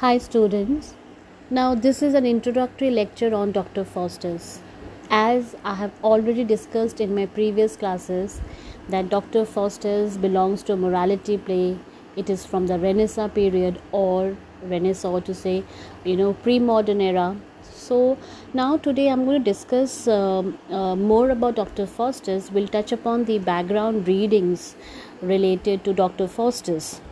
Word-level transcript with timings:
Hi, 0.00 0.16
students. 0.16 0.94
Now, 1.50 1.74
this 1.74 2.02
is 2.02 2.14
an 2.14 2.24
introductory 2.24 2.90
lecture 2.90 3.34
on 3.34 3.50
Dr. 3.52 3.84
Faustus. 3.84 4.60
As 5.10 5.54
I 5.62 5.74
have 5.74 5.92
already 6.02 6.42
discussed 6.42 7.02
in 7.02 7.14
my 7.14 7.26
previous 7.26 7.76
classes, 7.76 8.40
that 8.88 9.10
Dr. 9.10 9.44
Faustus 9.44 10.16
belongs 10.16 10.62
to 10.62 10.72
a 10.72 10.76
morality 10.78 11.36
play. 11.36 11.76
It 12.16 12.30
is 12.30 12.46
from 12.46 12.66
the 12.66 12.78
Renaissance 12.78 13.34
period 13.34 13.82
or 13.92 14.38
Renaissance 14.62 15.26
to 15.26 15.34
say, 15.34 15.64
you 16.04 16.16
know, 16.16 16.32
pre 16.32 16.58
modern 16.58 17.02
era. 17.02 17.36
So, 17.60 18.16
now 18.54 18.78
today 18.78 19.08
I'm 19.08 19.26
going 19.26 19.44
to 19.44 19.52
discuss 19.52 20.08
um, 20.08 20.56
uh, 20.70 20.96
more 20.96 21.28
about 21.28 21.56
Dr. 21.56 21.84
Faustus. 21.84 22.50
We'll 22.50 22.68
touch 22.78 22.90
upon 22.90 23.26
the 23.26 23.38
background 23.38 24.08
readings 24.08 24.76
related 25.20 25.84
to 25.84 25.92
Dr. 25.92 26.26
Faustus. 26.26 27.02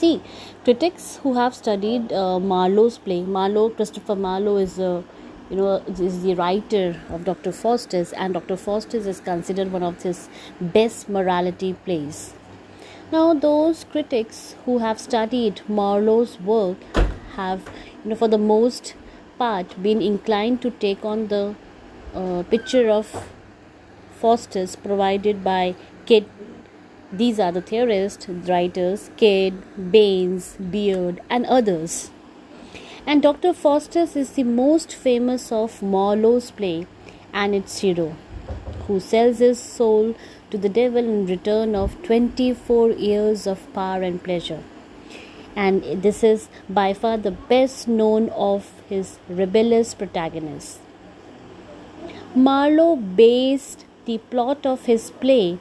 See, 0.00 0.22
critics 0.64 1.16
who 1.22 1.34
have 1.34 1.54
studied 1.54 2.10
uh, 2.10 2.38
Marlowe's 2.40 2.96
play, 2.96 3.22
Marlowe, 3.22 3.68
Christopher 3.68 4.16
Marlowe 4.16 4.56
is 4.56 4.78
a 4.78 5.04
you 5.50 5.56
know 5.56 5.74
is 5.88 6.22
the 6.22 6.34
writer 6.36 6.96
of 7.10 7.26
Dr. 7.26 7.52
Faustus, 7.52 8.14
and 8.14 8.32
Dr. 8.32 8.56
Faustus 8.56 9.04
is 9.04 9.20
considered 9.20 9.70
one 9.70 9.82
of 9.82 10.02
his 10.02 10.30
best 10.58 11.10
morality 11.10 11.74
plays. 11.84 12.32
Now, 13.12 13.34
those 13.34 13.84
critics 13.92 14.54
who 14.64 14.78
have 14.78 14.98
studied 14.98 15.60
Marlowe's 15.68 16.40
work 16.40 16.78
have, 17.36 17.68
you 18.02 18.10
know, 18.10 18.16
for 18.16 18.28
the 18.28 18.38
most 18.38 18.94
part, 19.36 19.82
been 19.82 20.00
inclined 20.00 20.62
to 20.62 20.70
take 20.70 21.04
on 21.04 21.28
the 21.28 21.54
uh, 22.14 22.42
picture 22.44 22.88
of 22.88 23.28
Faustus 24.12 24.76
provided 24.76 25.44
by 25.44 25.74
Kyd. 26.06 26.24
These 27.12 27.40
are 27.40 27.50
the 27.50 27.60
theorists, 27.60 28.28
writers, 28.28 29.10
Kyd, 29.16 29.90
Baines, 29.90 30.56
Beard, 30.56 31.20
and 31.28 31.44
others. 31.46 32.10
And 33.04 33.20
Dr. 33.20 33.52
Faustus 33.52 34.14
is 34.14 34.30
the 34.30 34.44
most 34.44 34.94
famous 34.94 35.50
of 35.50 35.82
Marlowe's 35.82 36.52
play 36.52 36.86
and 37.32 37.52
its 37.52 37.80
hero, 37.80 38.14
who 38.86 39.00
sells 39.00 39.38
his 39.38 39.58
soul 39.58 40.14
to 40.50 40.58
the 40.58 40.68
devil 40.68 40.98
in 40.98 41.26
return 41.26 41.74
of 41.74 42.00
24 42.04 42.90
years 42.92 43.46
of 43.46 43.72
power 43.72 44.02
and 44.02 44.22
pleasure. 44.22 44.62
And 45.56 45.82
this 46.02 46.22
is 46.22 46.48
by 46.68 46.94
far 46.94 47.16
the 47.16 47.32
best 47.32 47.88
known 47.88 48.28
of 48.30 48.70
his 48.88 49.18
rebellious 49.28 49.94
protagonists. 49.94 50.78
Marlowe 52.36 52.94
based 52.94 53.84
the 54.04 54.18
plot 54.18 54.64
of 54.64 54.84
his 54.86 55.10
play 55.10 55.58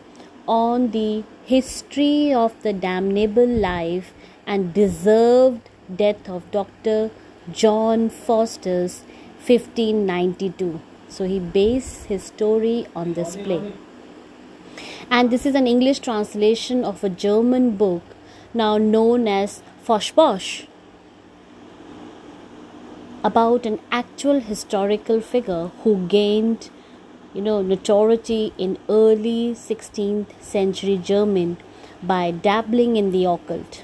on 0.49 0.89
the 0.91 1.23
history 1.45 2.33
of 2.33 2.53
the 2.63 2.73
damnable 2.73 3.47
life 3.47 4.13
and 4.47 4.73
deserved 4.73 5.69
death 5.95 6.27
of 6.27 6.49
Dr. 6.51 7.11
John 7.51 8.09
Faustus 8.09 9.03
1592. 9.45 10.81
So 11.07 11.25
he 11.25 11.39
based 11.39 12.05
his 12.05 12.23
story 12.23 12.87
on 12.95 13.13
this 13.13 13.35
play. 13.35 13.73
And 15.11 15.29
this 15.29 15.45
is 15.45 15.53
an 15.55 15.67
English 15.67 15.99
translation 15.99 16.83
of 16.83 17.03
a 17.03 17.09
German 17.09 17.71
book 17.77 18.01
now 18.53 18.77
known 18.77 19.27
as 19.27 19.61
Faustbuch 19.85 20.67
about 23.23 23.65
an 23.65 23.79
actual 23.91 24.39
historical 24.39 25.21
figure 25.21 25.71
who 25.83 26.07
gained 26.07 26.69
you 27.33 27.41
know 27.41 27.61
notoriety 27.61 28.53
in 28.57 28.77
early 28.89 29.51
16th 29.53 30.41
century 30.41 30.97
German 30.97 31.57
by 32.01 32.31
dabbling 32.31 32.95
in 32.95 33.11
the 33.11 33.25
occult 33.25 33.83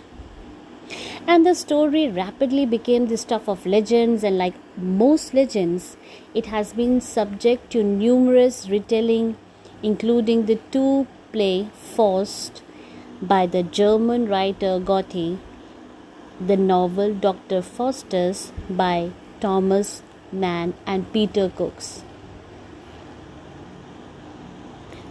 and 1.28 1.46
the 1.46 1.56
story 1.56 2.08
rapidly 2.08 2.66
became 2.66 3.08
the 3.08 3.18
stuff 3.18 3.48
of 3.48 3.66
legends 3.66 4.24
and 4.24 4.38
like 4.38 4.56
most 4.78 5.34
legends 5.34 5.98
it 6.34 6.48
has 6.48 6.74
been 6.74 7.02
subject 7.02 7.72
to 7.72 7.84
numerous 7.84 8.70
retelling 8.70 9.36
including 9.84 10.46
the 10.46 10.60
two 10.72 11.08
play 11.32 11.68
Faust 11.96 12.62
by 13.22 13.46
the 13.46 13.64
German 13.64 14.28
writer 14.28 14.80
Goethe 14.80 15.38
the 16.40 16.58
novel 16.58 17.14
Dr. 17.14 17.62
Faustus 17.62 18.52
by 18.70 19.12
Thomas 19.40 20.02
Mann 20.32 20.74
and 20.86 21.12
Peter 21.14 21.50
Cook's 21.50 22.05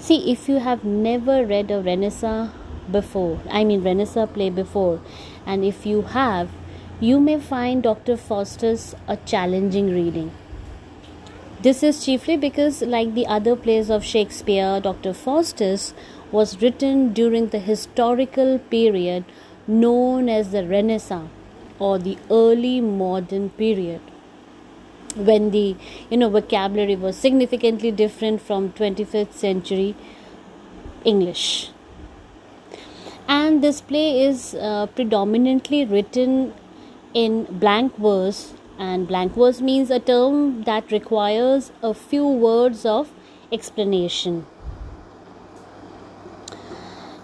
See, 0.05 0.31
if 0.31 0.51
you 0.51 0.59
have 0.59 0.85
never 0.85 1.47
read 1.47 1.71
a 1.71 1.81
Renaissance 1.81 2.53
before, 2.93 3.41
I 3.51 3.65
mean 3.65 3.83
Renaissance 3.83 4.31
play 4.35 4.51
before, 4.51 5.01
and 5.47 5.65
if 5.65 5.87
you 5.87 6.03
have, 6.03 6.51
you 7.01 7.19
may 7.19 7.41
find 7.41 7.83
Dr. 7.83 8.19
Faustus 8.19 8.95
a 9.09 9.17
challenging 9.17 9.89
reading. 9.91 10.31
This 11.63 11.83
is 11.83 12.05
chiefly 12.05 12.37
because, 12.37 12.83
like 12.83 13.15
the 13.15 13.27
other 13.27 13.57
plays 13.57 13.89
of 13.89 14.05
Shakespeare, 14.05 14.79
Dr. 14.79 15.15
Faustus 15.15 15.95
was 16.31 16.61
written 16.61 17.15
during 17.15 17.49
the 17.49 17.59
historical 17.59 18.59
period 18.59 19.25
known 19.67 20.29
as 20.29 20.51
the 20.51 20.67
Renaissance 20.67 21.31
or 21.79 21.99
the 21.99 22.19
early 22.31 22.79
modern 22.83 23.49
period 23.49 24.03
when 25.17 25.51
the 25.51 25.77
you 26.11 26.17
know 26.17 26.29
vocabulary 26.29 26.97
was 26.97 27.17
significantly 27.17 27.91
different 27.91 28.41
from 28.41 28.73
25th 28.73 29.33
century 29.33 29.95
english. 31.05 31.71
And 33.27 33.63
this 33.63 33.81
play 33.81 34.23
is 34.25 34.55
uh, 34.55 34.87
predominantly 34.87 35.85
written 35.85 36.53
in 37.15 37.45
blank 37.45 37.97
verse 37.97 38.55
and 38.79 39.07
blank 39.09 39.35
verse 39.35 39.61
means 39.61 39.91
a 39.91 40.01
term 40.01 40.65
that 40.65 40.91
requires 40.91 41.71
a 41.83 41.95
few 41.95 42.27
words 42.27 42.85
of 42.85 43.11
explanation. 43.53 44.47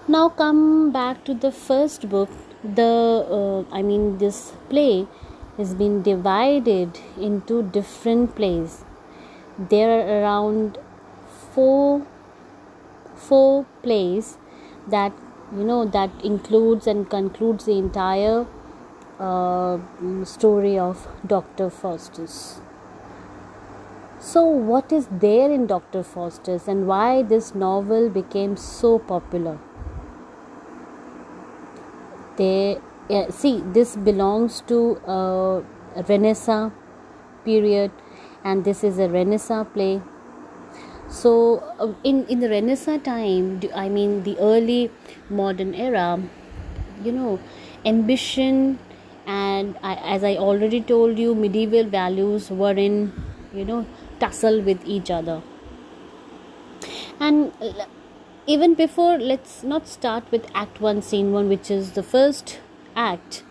Now 0.08 0.28
come 0.28 0.90
back 0.92 1.24
to 1.24 1.34
the 1.34 1.52
first 1.52 2.08
book 2.08 2.30
the 2.62 2.82
uh, 2.82 3.74
i 3.74 3.80
mean 3.80 4.18
this 4.18 4.52
play 4.68 5.06
has 5.56 5.74
been 5.74 6.02
divided 6.02 7.00
into 7.18 7.62
different 7.62 8.34
plays. 8.34 8.84
There 9.58 9.90
are 9.90 10.22
around 10.22 10.78
four 11.54 12.06
four 13.14 13.66
plays 13.82 14.38
that 14.88 15.12
you 15.52 15.64
know 15.64 15.84
that 15.84 16.10
includes 16.24 16.86
and 16.86 17.08
concludes 17.10 17.66
the 17.66 17.76
entire 17.76 18.46
uh, 19.18 19.78
story 20.24 20.78
of 20.78 21.06
Dr. 21.26 21.68
Faustus. 21.68 22.60
So, 24.18 24.44
what 24.44 24.92
is 24.92 25.08
there 25.10 25.50
in 25.50 25.66
Dr. 25.66 26.02
Faustus 26.02 26.68
and 26.68 26.86
why 26.86 27.22
this 27.22 27.54
novel 27.54 28.08
became 28.10 28.56
so 28.56 28.98
popular? 28.98 29.58
There 32.36 32.80
yeah, 33.10 33.28
see 33.30 33.60
this 33.74 33.96
belongs 33.96 34.62
to 34.68 34.78
a 35.06 35.64
renaissance 36.08 36.72
period 37.44 37.90
and 38.44 38.64
this 38.64 38.84
is 38.84 38.98
a 38.98 39.08
renaissance 39.08 39.68
play. 39.74 40.00
So 41.08 41.32
uh, 41.80 41.92
in 42.04 42.24
in 42.26 42.38
the 42.38 42.48
renaissance 42.48 43.02
time 43.02 43.60
i 43.74 43.88
mean 43.88 44.22
the 44.22 44.36
early 44.38 44.92
modern 45.28 45.74
era 45.74 46.22
you 47.04 47.10
know 47.10 47.40
ambition 47.84 48.78
and 49.26 49.76
I, 49.82 49.94
as 50.14 50.22
i 50.22 50.36
already 50.36 50.80
told 50.80 51.18
you 51.18 51.34
medieval 51.34 51.90
values 51.96 52.48
were 52.62 52.78
in 52.86 53.12
you 53.52 53.64
know 53.64 53.84
tussle 54.20 54.62
with 54.62 54.84
each 54.84 55.10
other. 55.10 55.42
And 57.18 57.52
even 58.46 58.74
before 58.74 59.18
let's 59.18 59.62
not 59.62 59.88
start 59.88 60.30
with 60.30 60.46
act 60.54 60.80
1 60.80 61.02
scene 61.02 61.32
1 61.32 61.48
which 61.48 61.70
is 61.70 61.92
the 61.92 62.02
first 62.02 62.60
act. 63.00 63.42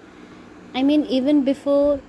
I 0.74 0.84
mean, 0.84 1.06
even 1.06 1.44
before 1.44 2.00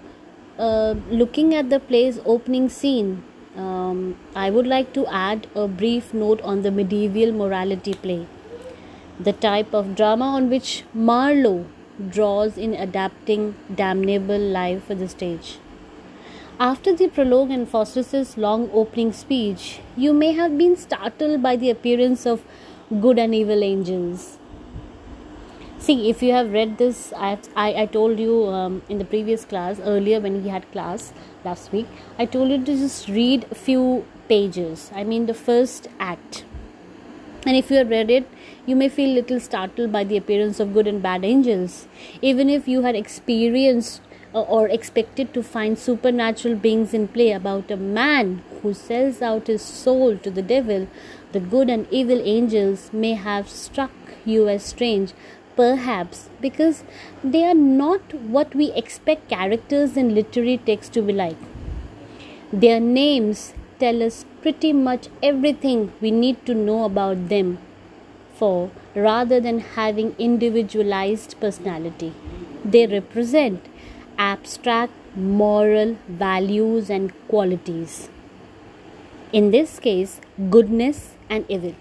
uh, 0.59 0.95
looking 1.23 1.55
at 1.55 1.71
the 1.71 1.81
play's 1.81 2.21
opening 2.25 2.69
scene, 2.69 3.23
um, 3.57 4.17
I 4.35 4.51
would 4.51 4.67
like 4.67 4.93
to 4.95 5.07
add 5.07 5.47
a 5.55 5.67
brief 5.67 6.13
note 6.15 6.41
on 6.43 6.63
the 6.63 6.71
medieval 6.71 7.33
morality 7.33 7.95
play, 7.95 8.27
the 9.19 9.33
type 9.33 9.75
of 9.75 9.95
drama 9.95 10.27
on 10.41 10.51
which 10.51 10.85
Marlowe 10.95 11.67
draws 12.09 12.57
in 12.57 12.75
adapting 12.75 13.55
damnable 13.75 14.39
life 14.39 14.85
for 14.85 14.95
the 14.95 15.09
stage. 15.09 15.59
After 16.59 16.95
the 16.95 17.09
prologue 17.09 17.51
and 17.51 17.67
Faustus's 17.67 18.37
long 18.37 18.69
opening 18.73 19.13
speech, 19.13 19.81
you 19.97 20.13
may 20.13 20.33
have 20.33 20.59
been 20.59 20.77
startled 20.77 21.43
by 21.43 21.57
the 21.57 21.71
appearance 21.71 22.27
of 22.27 22.45
good 23.01 23.19
and 23.19 23.35
evil 23.35 23.65
angels 23.65 24.40
see 25.81 26.11
if 26.11 26.23
you 26.23 26.33
have 26.33 26.53
read 26.53 26.79
this 26.79 27.13
i 27.17 27.37
i, 27.57 27.69
I 27.83 27.87
told 27.87 28.19
you 28.19 28.47
um, 28.49 28.83
in 28.89 28.99
the 28.99 29.05
previous 29.05 29.45
class 29.45 29.81
earlier 29.81 30.21
when 30.21 30.43
we 30.43 30.49
had 30.49 30.71
class 30.73 31.13
last 31.45 31.73
week 31.73 31.87
i 32.19 32.27
told 32.27 32.51
you 32.51 32.59
to 32.59 32.77
just 32.87 33.09
read 33.09 33.47
a 33.51 33.55
few 33.55 34.05
pages. 34.31 34.91
I 34.95 35.03
mean 35.05 35.27
the 35.27 35.35
first 35.35 35.89
act. 35.99 36.45
And 37.47 37.57
if 37.57 37.71
you 37.71 37.77
have 37.79 37.91
read 37.91 38.11
it 38.19 38.29
you 38.67 38.77
may 38.77 38.89
feel 38.89 39.15
little 39.15 39.41
startled 39.41 39.91
by 39.93 40.05
the 40.05 40.17
appearance 40.17 40.61
of 40.61 40.73
good 40.75 40.87
and 40.87 41.03
bad 41.03 41.25
angels. 41.25 41.87
Even 42.31 42.51
if 42.57 42.69
you 42.69 42.83
had 42.83 42.95
experienced 42.95 44.03
uh, 44.35 44.43
or 44.43 44.69
expected 44.69 45.33
to 45.35 45.43
find 45.43 45.79
supernatural 45.79 46.55
beings 46.67 46.95
in 46.99 47.09
play 47.09 47.33
about 47.33 47.71
a 47.71 47.77
man 47.77 48.43
who 48.61 48.75
sells 48.75 49.23
out 49.31 49.49
his 49.49 49.63
soul 49.63 50.17
to 50.19 50.31
the 50.31 50.47
devil, 50.53 50.87
the 51.33 51.41
good 51.41 51.71
and 51.71 51.89
evil 51.91 52.23
angels 52.37 52.93
may 52.93 53.15
have 53.15 53.49
struck 53.49 54.15
you 54.25 54.49
as 54.49 54.63
strange, 54.63 55.13
perhaps 55.61 56.29
because 56.41 56.83
they 57.23 57.45
are 57.45 57.61
not 57.63 58.15
what 58.37 58.55
we 58.61 58.69
expect 58.83 59.29
characters 59.29 59.97
in 60.03 60.15
literary 60.19 60.59
texts 60.69 60.95
to 60.99 61.03
be 61.03 61.13
like. 61.13 61.49
Their 62.53 62.81
names 62.81 63.53
tell 63.79 64.03
us 64.03 64.25
pretty 64.43 64.73
much 64.73 65.09
everything 65.23 65.93
we 66.01 66.11
need 66.11 66.45
to 66.47 66.55
know 66.55 66.85
about 66.85 67.29
them 67.29 67.59
for 68.41 68.71
rather 68.95 69.41
than 69.41 69.61
having 69.77 70.15
individualized 70.19 71.37
personality. 71.41 72.13
They 72.65 72.87
represent 72.87 73.67
abstract 74.19 74.93
moral 75.15 75.97
values 76.09 76.91
and 76.91 77.13
qualities. 77.29 78.09
In 79.33 79.51
this 79.51 79.79
case, 79.79 80.21
goodness 80.51 81.15
and 81.29 81.45
evil. 81.49 81.75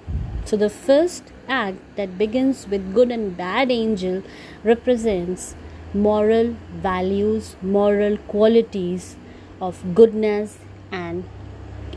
So, 0.45 0.57
the 0.57 0.69
first 0.69 1.31
act 1.49 1.77
that 1.95 2.17
begins 2.17 2.67
with 2.67 2.93
good 2.93 3.11
and 3.11 3.35
bad 3.35 3.71
angel 3.71 4.23
represents 4.63 5.55
moral 5.93 6.55
values, 6.71 7.55
moral 7.61 8.17
qualities 8.17 9.15
of 9.59 9.95
goodness 9.95 10.59
and 10.91 11.23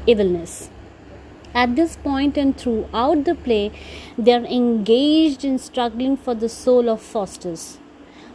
evilness. 0.06 0.70
At 1.54 1.76
this 1.76 1.96
point 1.96 2.38
and 2.38 2.56
throughout 2.56 3.25
the 3.25 3.34
play, 3.34 3.72
they 4.16 4.32
are 4.32 4.44
engaged 4.44 5.44
in 5.44 5.58
struggling 5.58 6.16
for 6.16 6.34
the 6.34 6.48
soul 6.48 6.88
of 6.88 7.02
Faustus. 7.02 7.78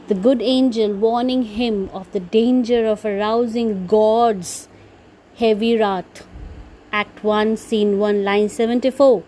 The 0.07 0.13
good 0.13 0.41
angel 0.41 0.93
warning 0.93 1.43
him 1.43 1.89
of 1.93 2.11
the 2.11 2.19
danger 2.19 2.85
of 2.85 3.03
arousing 3.03 3.87
God's 3.87 4.69
heavy 5.37 5.75
wrath. 5.77 6.27
Act 6.91 7.23
1, 7.23 7.57
Scene 7.57 7.97
1, 7.97 8.23
line 8.23 8.49
74. 8.49 9.23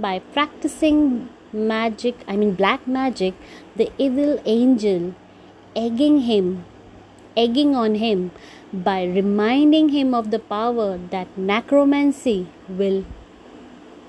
By 0.00 0.20
practicing 0.32 1.28
magic, 1.52 2.24
I 2.26 2.36
mean 2.36 2.54
black 2.54 2.86
magic, 2.86 3.34
the 3.76 3.90
evil 3.98 4.40
angel 4.44 5.14
egging 5.76 6.20
him, 6.20 6.64
egging 7.36 7.74
on 7.76 7.96
him 7.96 8.30
by 8.72 9.04
reminding 9.04 9.90
him 9.90 10.14
of 10.14 10.30
the 10.30 10.38
power 10.38 10.98
that 11.10 11.36
necromancy 11.36 12.48
will 12.68 13.04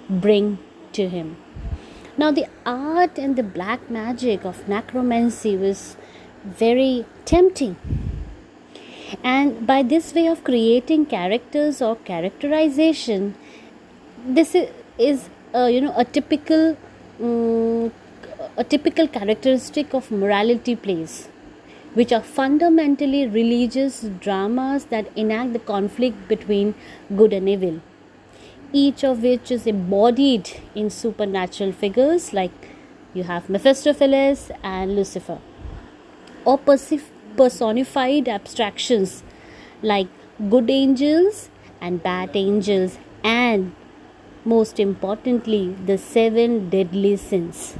bring 0.09 0.59
to 0.93 1.09
him. 1.09 1.37
Now, 2.17 2.31
the 2.31 2.47
art 2.65 3.17
and 3.17 3.35
the 3.35 3.43
black 3.43 3.89
magic 3.89 4.45
of 4.45 4.67
necromancy 4.67 5.57
was 5.57 5.97
very 6.43 7.05
tempting. 7.25 7.75
And 9.23 9.65
by 9.65 9.83
this 9.83 10.13
way 10.13 10.27
of 10.27 10.43
creating 10.43 11.05
characters 11.07 11.81
or 11.81 11.95
characterization, 11.95 13.35
this 14.25 14.55
is, 14.97 15.29
uh, 15.55 15.65
you 15.65 15.81
know 15.81 15.93
a 15.97 16.05
typical 16.05 16.77
um, 17.21 17.91
a 18.57 18.63
typical 18.63 19.07
characteristic 19.07 19.93
of 19.93 20.11
morality 20.11 20.75
plays 20.75 21.29
which 21.93 22.11
are 22.13 22.21
fundamentally 22.21 23.27
religious 23.27 24.03
dramas 24.19 24.85
that 24.85 25.05
enact 25.15 25.53
the 25.53 25.59
conflict 25.59 26.27
between 26.27 26.73
good 27.17 27.33
and 27.33 27.49
evil, 27.49 27.81
each 28.71 29.03
of 29.03 29.21
which 29.23 29.51
is 29.51 29.67
embodied 29.67 30.49
in 30.73 30.89
supernatural 30.89 31.71
figures 31.73 32.33
like 32.33 32.51
you 33.13 33.23
have 33.23 33.49
Mephistopheles 33.49 34.51
and 34.63 34.95
Lucifer, 34.95 35.39
or 36.45 36.57
personified 37.35 38.29
abstractions 38.29 39.23
like 39.81 40.07
good 40.49 40.69
angels 40.69 41.49
and 41.81 42.01
bad 42.01 42.29
angels, 42.35 42.97
and 43.21 43.75
most 44.43 44.79
importantly, 44.79 45.75
the 45.85 45.97
seven 45.97 46.69
deadly 46.69 47.15
sins. 47.17 47.75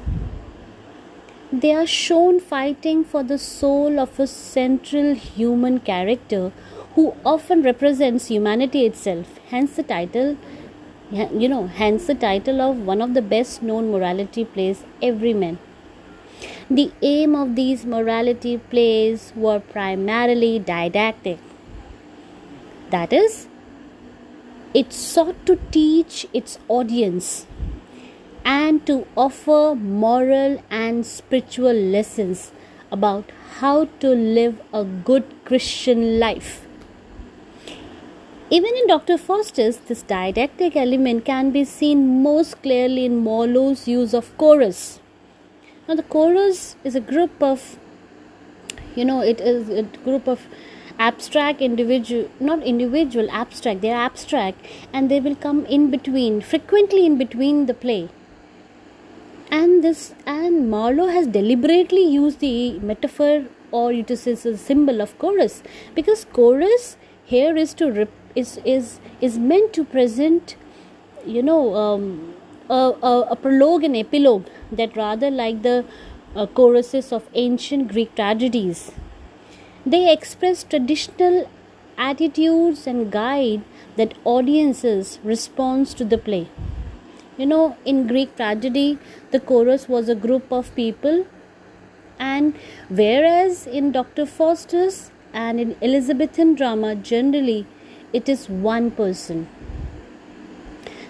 They 1.52 1.74
are 1.74 1.88
shown 1.88 2.40
fighting 2.40 3.04
for 3.04 3.24
the 3.24 3.38
soul 3.38 4.00
of 4.00 4.20
a 4.20 4.28
central 4.28 5.16
human 5.16 5.80
character 5.80 6.52
who 6.96 7.14
often 7.26 7.62
represents 7.62 8.28
humanity 8.28 8.86
itself. 8.86 9.40
Hence 9.50 9.76
the 9.76 9.84
title, 9.84 10.38
you 11.12 11.50
know, 11.50 11.68
hence 11.68 12.08
the 12.08 12.16
title 12.16 12.62
of 12.62 12.86
one 12.86 13.02
of 13.02 13.14
the 13.14 13.22
best 13.22 13.62
known 13.62 13.92
morality 13.92 14.46
plays, 14.46 14.86
Everyman. 15.02 15.60
The 16.70 16.92
aim 17.02 17.36
of 17.36 17.56
these 17.56 17.86
morality 17.86 18.58
plays 18.58 19.34
were 19.36 19.60
primarily 19.60 20.58
didactic. 20.60 21.40
That 22.92 23.12
is, 23.12 23.48
it 24.74 24.94
sought 24.94 25.46
to 25.46 25.60
teach 25.72 26.26
its 26.34 26.58
audience 26.68 27.46
and 28.46 28.86
to 28.86 29.06
offer 29.16 29.76
moral 29.76 30.64
and 30.70 31.06
spiritual 31.06 31.74
lessons 31.74 32.52
about 32.92 33.32
how 33.60 33.86
to 34.00 34.10
live 34.10 34.62
a 34.74 34.84
good 34.84 35.24
Christian 35.46 36.20
life. 36.20 36.66
Even 38.50 38.76
in 38.76 38.88
Dr. 38.88 39.18
Faustus, 39.18 39.78
this 39.78 40.02
didactic 40.02 40.76
element 40.76 41.24
can 41.24 41.52
be 41.52 41.64
seen 41.64 42.22
most 42.22 42.62
clearly 42.62 43.06
in 43.06 43.24
Marlowe's 43.24 43.88
use 43.88 44.14
of 44.14 44.38
chorus. 44.38 45.00
Now, 45.88 45.96
the 45.96 46.04
chorus 46.04 46.76
is 46.84 46.96
a 46.96 47.00
group 47.00 47.42
of, 47.42 47.78
you 48.96 49.06
know, 49.06 49.22
it 49.22 49.40
is 49.40 49.70
a 49.70 49.84
group 49.84 50.28
of 50.28 50.48
abstract 51.10 51.62
individual, 51.62 52.30
not 52.40 52.64
individual, 52.64 53.30
abstract, 53.32 53.82
they 53.82 53.92
are 53.92 54.06
abstract 54.06 54.66
and 54.94 55.12
they 55.12 55.20
will 55.20 55.36
come 55.36 55.66
in 55.66 55.92
between, 55.92 56.42
frequently 56.42 57.06
in 57.06 57.18
between 57.18 57.66
the 57.66 57.74
play 57.74 58.10
and 59.52 59.84
this 59.84 60.14
and 60.26 60.70
Marlowe 60.72 61.08
has 61.08 61.28
deliberately 61.28 62.04
used 62.04 62.40
the 62.40 62.80
metaphor 62.80 63.46
or 63.72 63.92
it 63.92 64.10
is 64.10 64.26
a 64.28 64.58
symbol 64.58 65.02
of 65.02 65.18
chorus 65.20 65.62
because 65.94 66.26
chorus 66.32 66.96
here 67.26 67.56
is 67.58 67.74
to 67.74 67.92
rep, 67.92 68.10
is 68.34 68.60
is 68.64 69.00
is 69.20 69.38
meant 69.38 69.74
to 69.74 69.84
present 69.84 70.56
you 71.26 71.44
know 71.44 71.76
um, 71.76 72.34
a, 72.70 72.80
a, 73.12 73.14
a, 73.32 73.36
prologue 73.36 73.84
and 73.84 73.98
epilogue 73.98 74.48
that 74.72 74.96
rather 74.96 75.30
like 75.30 75.62
the 75.64 75.84
uh, 76.36 76.46
choruses 76.46 77.12
of 77.12 77.30
ancient 77.34 77.92
Greek 77.92 78.16
tragedies. 78.16 78.92
They 79.86 80.12
express 80.14 80.64
traditional 80.64 81.50
attitudes 81.98 82.86
and 82.86 83.12
guide 83.12 83.64
that 83.96 84.14
audiences 84.24 85.20
response 85.24 85.94
to 85.96 86.06
the 86.06 86.18
play. 86.18 86.50
You 87.38 87.48
know, 87.48 87.78
in 87.84 88.06
Greek 88.06 88.36
tragedy, 88.36 89.00
the 89.32 89.40
chorus 89.40 89.90
was 89.90 90.08
a 90.08 90.16
group 90.16 90.52
of 90.52 90.76
people, 90.76 91.26
and 92.20 92.54
whereas 92.90 93.66
in 93.66 93.92
Dr. 93.92 94.28
Faustus 94.28 95.10
and 95.34 95.60
in 95.60 95.76
Elizabethan 95.82 96.54
drama, 96.54 96.96
generally 96.96 97.66
it 98.14 98.30
is 98.30 98.48
one 98.50 98.92
person. 98.92 99.48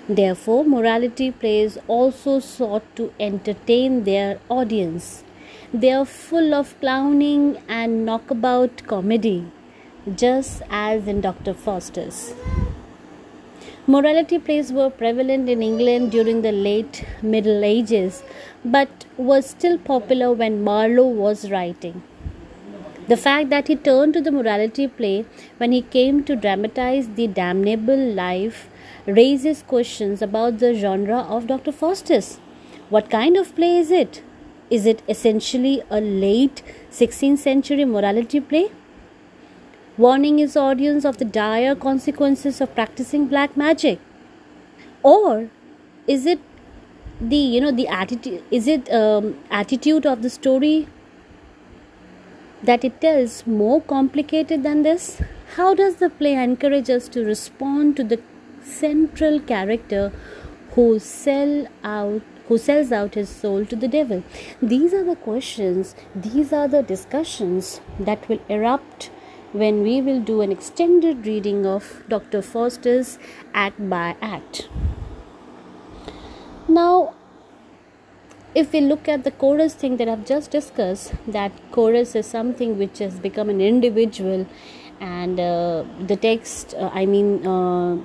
Therefore, 0.07 0.63
morality 0.63 1.31
plays 1.31 1.77
also 1.87 2.39
sought 2.39 2.83
to 2.95 3.11
entertain 3.19 4.05
their 4.05 4.39
audience. 4.49 5.23
They 5.73 5.93
are 5.93 6.03
full 6.03 6.53
of 6.53 6.77
clowning 6.81 7.57
and 7.69 8.05
knockabout 8.05 8.81
comedy, 8.87 9.45
just 10.13 10.61
as 10.69 11.07
in 11.07 11.21
Dr. 11.21 11.53
Faustus. 11.53 12.33
Morality 13.87 14.37
plays 14.37 14.73
were 14.73 14.89
prevalent 14.89 15.47
in 15.47 15.63
England 15.63 16.11
during 16.11 16.41
the 16.41 16.51
late 16.51 17.05
Middle 17.21 17.63
Ages, 17.63 18.21
but 18.65 19.05
was 19.15 19.49
still 19.49 19.77
popular 19.77 20.33
when 20.33 20.61
Marlowe 20.61 21.07
was 21.07 21.49
writing. 21.49 22.03
The 23.07 23.15
fact 23.15 23.49
that 23.51 23.69
he 23.69 23.77
turned 23.77 24.13
to 24.15 24.21
the 24.21 24.31
morality 24.31 24.89
play 24.89 25.23
when 25.57 25.71
he 25.71 25.83
came 25.83 26.25
to 26.25 26.35
dramatize 26.35 27.07
the 27.15 27.27
damnable 27.27 27.95
life 28.13 28.67
raises 29.05 29.63
questions 29.63 30.21
about 30.21 30.59
the 30.59 30.73
genre 30.73 31.19
of 31.19 31.47
Dr. 31.47 31.71
Faustus. 31.71 32.39
What 32.89 33.09
kind 33.09 33.37
of 33.37 33.55
play 33.55 33.77
is 33.77 33.89
it? 33.89 34.21
Is 34.71 34.85
it 34.85 35.01
essentially 35.07 35.83
a 35.89 36.01
late 36.01 36.63
16th 36.91 37.37
century 37.39 37.85
morality 37.85 38.39
play? 38.39 38.69
warning 39.97 40.37
his 40.37 40.55
audience 40.55 41.05
of 41.05 41.17
the 41.17 41.25
dire 41.25 41.75
consequences 41.75 42.61
of 42.61 42.73
practicing 42.75 43.27
black 43.27 43.57
magic 43.57 43.99
or 45.03 45.49
is 46.07 46.25
it 46.25 46.39
the 47.19 47.41
you 47.55 47.59
know 47.61 47.71
the 47.71 47.87
attitude 47.87 48.43
is 48.59 48.67
it 48.67 48.91
um, 48.91 49.37
attitude 49.49 50.05
of 50.05 50.21
the 50.21 50.29
story 50.29 50.87
that 52.63 52.83
it 52.83 52.99
tells 53.01 53.45
more 53.45 53.81
complicated 53.81 54.63
than 54.63 54.81
this 54.81 55.21
how 55.57 55.73
does 55.73 55.95
the 55.95 56.09
play 56.09 56.33
encourage 56.33 56.89
us 56.89 57.07
to 57.09 57.25
respond 57.25 57.95
to 57.97 58.03
the 58.03 58.19
central 58.63 59.39
character 59.39 60.11
who 60.75 60.87
sell 60.99 61.67
out 61.83 62.30
who 62.51 62.57
sells 62.57 62.91
out 62.91 63.13
his 63.15 63.29
soul 63.29 63.65
to 63.65 63.77
the 63.77 63.87
devil? 63.87 64.23
These 64.61 64.93
are 64.93 65.05
the 65.05 65.15
questions, 65.15 65.95
these 66.13 66.51
are 66.51 66.67
the 66.67 66.83
discussions 66.83 67.79
that 67.97 68.27
will 68.27 68.41
erupt 68.49 69.09
when 69.53 69.81
we 69.83 70.01
will 70.01 70.19
do 70.19 70.41
an 70.41 70.51
extended 70.51 71.25
reading 71.25 71.65
of 71.65 72.03
Dr. 72.09 72.41
Faustus 72.41 73.17
act 73.53 73.89
by 73.89 74.17
act. 74.21 74.67
Now, 76.67 77.13
if 78.53 78.73
we 78.73 78.81
look 78.81 79.07
at 79.07 79.23
the 79.23 79.31
chorus 79.31 79.73
thing 79.73 79.95
that 79.95 80.09
I've 80.09 80.25
just 80.25 80.51
discussed, 80.51 81.13
that 81.25 81.53
chorus 81.71 82.15
is 82.15 82.25
something 82.25 82.77
which 82.77 82.99
has 82.99 83.17
become 83.17 83.49
an 83.49 83.61
individual, 83.61 84.45
and 84.99 85.39
uh, 85.39 85.85
the 86.05 86.17
text, 86.17 86.73
uh, 86.73 86.89
I 86.93 87.05
mean, 87.05 87.47
uh, 87.47 87.95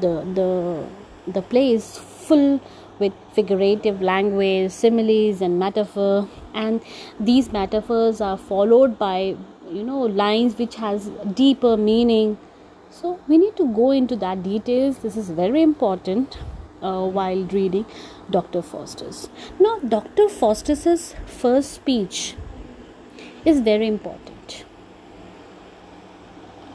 the 0.00 0.14
the 0.40 0.86
the 1.26 1.42
play 1.42 1.72
is 1.74 1.98
full 1.98 2.60
with 2.98 3.12
figurative 3.32 4.00
language, 4.02 4.70
similes, 4.70 5.40
and 5.40 5.58
metaphor, 5.58 6.28
and 6.54 6.80
these 7.18 7.52
metaphors 7.52 8.20
are 8.20 8.36
followed 8.36 8.98
by 8.98 9.36
you 9.70 9.82
know 9.82 10.00
lines 10.00 10.58
which 10.58 10.76
has 10.76 11.10
deeper 11.42 11.76
meaning. 11.76 12.38
So 12.90 13.18
we 13.26 13.38
need 13.38 13.56
to 13.56 13.66
go 13.74 13.90
into 13.90 14.16
that 14.16 14.42
details. 14.42 14.98
This 14.98 15.16
is 15.16 15.30
very 15.30 15.62
important 15.62 16.38
uh, 16.82 17.06
while 17.06 17.44
reading 17.44 17.86
Dr. 18.30 18.60
Faustus. 18.62 19.28
Now, 19.58 19.78
Dr. 19.78 20.28
Faustus's 20.28 21.14
first 21.26 21.72
speech 21.72 22.34
is 23.44 23.60
very 23.60 23.86
important. 23.86 24.31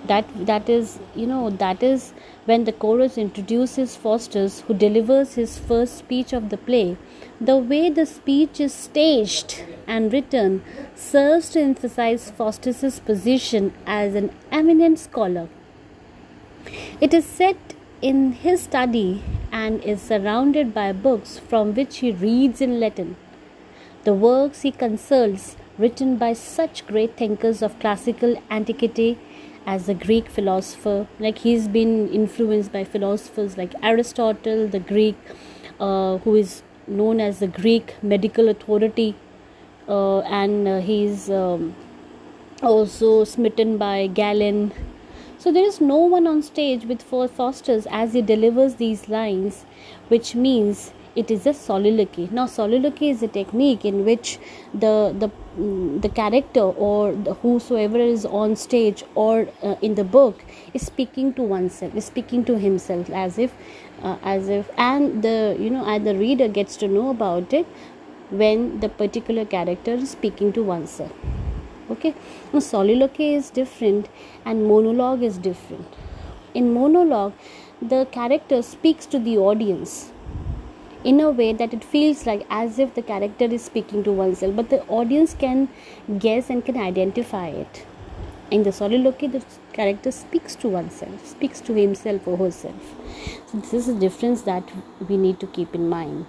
That 0.07 0.25
that 0.45 0.69
is, 0.69 0.99
you 1.15 1.27
know, 1.27 1.49
that 1.49 1.83
is 1.83 2.13
when 2.45 2.63
the 2.63 2.71
chorus 2.71 3.17
introduces 3.17 3.95
Faustus, 3.95 4.61
who 4.61 4.73
delivers 4.73 5.35
his 5.35 5.57
first 5.59 5.97
speech 5.97 6.33
of 6.33 6.49
the 6.49 6.57
play. 6.57 6.97
The 7.41 7.57
way 7.57 7.89
the 7.89 8.05
speech 8.05 8.59
is 8.59 8.73
staged 8.73 9.63
and 9.85 10.13
written 10.13 10.63
serves 10.95 11.49
to 11.51 11.61
emphasize 11.61 12.31
Faustus's 12.31 12.99
position 12.99 13.73
as 13.85 14.15
an 14.15 14.31
eminent 14.51 14.99
scholar. 14.99 15.47
It 17.01 17.13
is 17.13 17.25
set 17.25 17.57
in 18.01 18.31
his 18.33 18.61
study 18.61 19.23
and 19.51 19.83
is 19.83 20.01
surrounded 20.01 20.73
by 20.73 20.91
books 20.91 21.39
from 21.39 21.73
which 21.73 21.97
he 21.97 22.11
reads 22.11 22.61
in 22.61 22.79
Latin. 22.79 23.15
The 24.03 24.13
works 24.13 24.61
he 24.61 24.71
consults, 24.71 25.57
written 25.77 26.17
by 26.17 26.33
such 26.33 26.85
great 26.87 27.17
thinkers 27.17 27.61
of 27.61 27.79
classical 27.79 28.41
antiquity 28.49 29.17
as 29.67 29.85
the 29.85 29.93
Greek 29.93 30.29
philosopher, 30.29 31.07
like 31.19 31.39
he's 31.39 31.67
been 31.67 32.07
influenced 32.09 32.71
by 32.71 32.83
philosophers 32.85 33.57
like 33.57 33.73
Aristotle, 33.83 34.67
the 34.67 34.79
Greek, 34.79 35.17
uh, 35.79 36.17
who 36.19 36.35
is 36.35 36.63
known 36.87 37.19
as 37.19 37.39
the 37.39 37.47
Greek 37.47 37.95
medical 38.01 38.47
authority, 38.47 39.13
uh, 39.89 40.19
and 40.19 40.67
uh, 40.67 40.79
he's 40.79 41.29
um, 41.29 41.75
also 42.63 43.25
smitten 43.25 43.77
by 43.77 44.07
Galen. 44.07 44.71
So 45.37 45.51
there 45.51 45.65
is 45.65 45.81
no 45.81 45.97
one 45.97 46.25
on 46.27 46.41
stage 46.41 46.85
with 46.85 47.03
Faustus 47.03 47.85
as 47.91 48.13
he 48.13 48.21
delivers 48.21 48.75
these 48.75 49.09
lines, 49.09 49.65
which 50.07 50.33
means 50.33 50.93
it 51.21 51.31
is 51.31 51.47
a 51.47 51.53
soliloquy. 51.53 52.29
Now, 52.31 52.45
soliloquy 52.45 53.09
is 53.09 53.23
a 53.23 53.27
technique 53.27 53.85
in 53.91 54.05
which 54.05 54.37
the 54.73 54.93
the 55.23 55.29
mm, 55.59 56.01
the 56.01 56.09
character 56.19 56.65
or 56.87 57.13
the 57.27 57.33
whosoever 57.45 58.03
is 58.15 58.25
on 58.41 58.55
stage 58.63 59.03
or 59.15 59.35
uh, 59.63 59.75
in 59.81 59.95
the 59.99 60.03
book 60.15 60.43
is 60.73 60.85
speaking 60.85 61.33
to 61.39 61.47
oneself, 61.53 61.95
is 61.95 62.05
speaking 62.05 62.45
to 62.49 62.57
himself 62.65 63.09
as 63.09 63.39
if, 63.47 63.55
uh, 64.01 64.17
as 64.35 64.49
if, 64.57 64.69
and 64.77 65.23
the 65.27 65.37
you 65.59 65.69
know, 65.77 65.85
and 65.85 66.05
the 66.11 66.15
reader 66.23 66.47
gets 66.59 66.77
to 66.83 66.87
know 66.87 67.09
about 67.09 67.53
it 67.61 67.65
when 68.29 68.79
the 68.81 68.89
particular 68.89 69.45
character 69.45 69.93
is 69.93 70.11
speaking 70.11 70.51
to 70.53 70.63
oneself. 70.63 71.11
Okay? 71.89 72.13
Now 72.51 72.59
soliloquy 72.59 73.33
is 73.33 73.49
different 73.49 74.09
and 74.45 74.67
monologue 74.67 75.23
is 75.23 75.37
different. 75.37 75.95
In 76.53 76.73
monologue 76.73 77.33
the 77.81 78.05
character 78.11 78.61
speaks 78.61 79.05
to 79.15 79.19
the 79.19 79.37
audience 79.37 80.11
in 81.03 81.19
a 81.19 81.29
way 81.29 81.53
that 81.53 81.73
it 81.73 81.83
feels 81.83 82.25
like 82.25 82.45
as 82.49 82.79
if 82.79 82.93
the 82.95 83.01
character 83.01 83.45
is 83.45 83.63
speaking 83.63 84.03
to 84.03 84.11
oneself 84.11 84.55
but 84.55 84.69
the 84.69 84.81
audience 84.87 85.33
can 85.33 85.69
guess 86.19 86.49
and 86.49 86.65
can 86.65 86.77
identify 86.77 87.47
it. 87.47 87.85
In 88.49 88.63
the 88.63 88.71
soliloquy 88.71 89.27
the 89.27 89.43
character 89.73 90.11
speaks 90.11 90.55
to 90.55 90.69
oneself 90.69 91.25
speaks 91.25 91.61
to 91.61 91.73
himself 91.73 92.27
or 92.27 92.37
herself. 92.37 92.95
So 93.47 93.59
this 93.59 93.73
is 93.73 93.89
a 93.89 93.99
difference 93.99 94.41
that 94.43 94.63
we 95.07 95.17
need 95.17 95.39
to 95.41 95.47
keep 95.47 95.75
in 95.75 95.89
mind. 95.89 96.25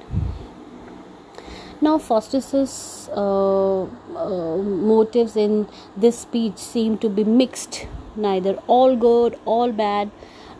Now, 1.81 1.97
Faustus's 1.97 3.09
uh, 3.15 3.83
uh, 3.83 4.57
motives 4.57 5.37
in 5.37 5.69
this 5.97 6.19
speech 6.19 6.59
seem 6.59 6.99
to 6.99 7.09
be 7.09 7.23
mixed, 7.23 7.87
neither 8.17 8.55
all 8.67 8.97
good, 8.97 9.39
all 9.45 9.71
bad, 9.71 10.11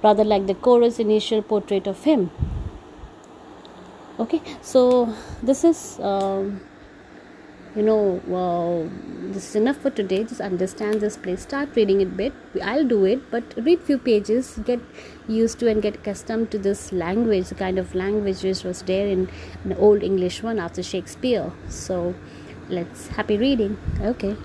rather 0.01 0.23
like 0.23 0.47
the 0.47 0.55
chorus 0.55 1.01
initial 1.01 1.43
portrait 1.43 1.89
of 1.89 2.05
him. 2.05 2.31
Okay, 4.19 4.43
so 4.63 5.15
this 5.43 5.65
is. 5.65 5.99
Um, 6.01 6.61
you 7.77 7.83
know 7.83 8.19
uh, 8.39 8.89
this 9.33 9.51
is 9.51 9.57
enough 9.57 9.77
for 9.77 9.91
today. 9.91 10.25
Just 10.25 10.41
understand 10.41 11.01
this 11.01 11.17
play 11.17 11.37
start 11.37 11.77
reading 11.77 12.01
it 12.01 12.17
bit. 12.17 12.33
I'll 12.63 12.87
do 12.87 13.05
it 13.05 13.31
but 13.31 13.55
read 13.57 13.83
few 13.83 13.99
pages. 13.99 14.59
Get 14.65 14.81
used 15.29 15.59
to 15.61 15.71
and 15.71 15.83
get 15.83 15.97
accustomed 15.97 16.51
to 16.53 16.59
this 16.59 16.93
language 16.93 17.49
the 17.49 17.55
kind 17.55 17.79
of 17.79 17.95
language 17.95 18.43
which 18.43 18.65
was 18.65 18.83
there 18.83 19.07
in 19.07 19.29
old 19.77 20.03
english 20.03 20.43
one 20.43 20.59
after 20.59 20.83
shakespeare. 20.83 21.53
So 21.69 22.15
let's 22.69 23.09
happy 23.09 23.37
reading. 23.37 23.77
Okay 24.01 24.37